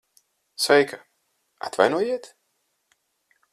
[0.63, 0.99] Sveika.
[1.65, 2.25] Atvainojiet...